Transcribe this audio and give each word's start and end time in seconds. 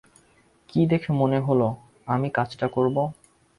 কী 0.69 0.81
দেখে 0.87 1.11
মনে 1.11 1.39
হলো 1.39 1.67
আমি 2.07 2.27
কাজটা 2.29 2.67
করব? 2.67 2.95